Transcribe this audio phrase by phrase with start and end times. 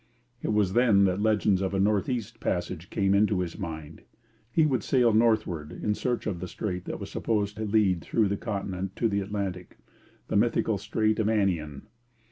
[0.41, 4.01] It was then that legends of a North East Passage came into his mind.
[4.51, 8.27] He would sail northward in search of the strait that was supposed to lead through
[8.29, 9.77] the continent to the Atlantic
[10.27, 11.83] the mythical strait of Anian.